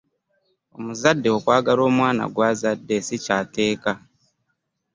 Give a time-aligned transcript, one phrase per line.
[0.77, 3.93] omuzadde okwagala omwana gw'azadde si kya tteeka.